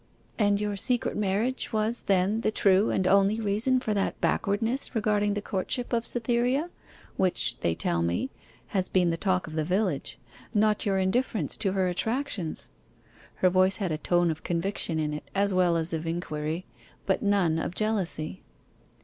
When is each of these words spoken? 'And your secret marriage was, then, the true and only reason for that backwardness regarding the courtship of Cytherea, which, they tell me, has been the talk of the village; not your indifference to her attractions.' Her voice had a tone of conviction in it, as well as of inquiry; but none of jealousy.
'And 0.39 0.59
your 0.59 0.75
secret 0.77 1.15
marriage 1.15 1.71
was, 1.71 2.01
then, 2.01 2.41
the 2.41 2.49
true 2.49 2.89
and 2.89 3.05
only 3.05 3.39
reason 3.39 3.79
for 3.79 3.93
that 3.93 4.19
backwardness 4.19 4.95
regarding 4.95 5.35
the 5.35 5.43
courtship 5.43 5.93
of 5.93 6.07
Cytherea, 6.07 6.71
which, 7.17 7.59
they 7.59 7.75
tell 7.75 8.01
me, 8.01 8.31
has 8.69 8.89
been 8.89 9.11
the 9.11 9.15
talk 9.15 9.45
of 9.45 9.53
the 9.53 9.63
village; 9.63 10.17
not 10.55 10.87
your 10.87 10.97
indifference 10.97 11.55
to 11.57 11.73
her 11.73 11.87
attractions.' 11.87 12.71
Her 13.35 13.49
voice 13.51 13.75
had 13.75 13.91
a 13.91 13.97
tone 13.99 14.31
of 14.31 14.41
conviction 14.43 14.97
in 14.97 15.13
it, 15.13 15.29
as 15.35 15.53
well 15.53 15.77
as 15.77 15.93
of 15.93 16.07
inquiry; 16.07 16.65
but 17.05 17.21
none 17.21 17.59
of 17.59 17.75
jealousy. 17.75 18.41